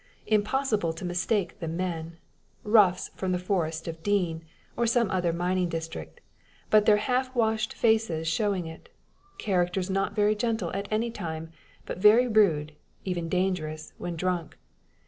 [0.25, 2.17] Impossible to mistake the men
[2.63, 4.43] roughs from the Forest of Dean,
[4.75, 6.21] or some other mining district,
[6.71, 8.89] their but half washed faces showing it;
[9.37, 11.51] characters not very gentle at any time,
[11.85, 12.73] but very rude,
[13.05, 14.57] even dangerous, when drunk.